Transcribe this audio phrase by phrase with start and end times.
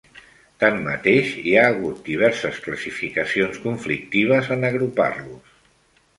[0.61, 5.55] Tanmateix, hi ha hagut diverses classificacions conflictives en agrupar-los.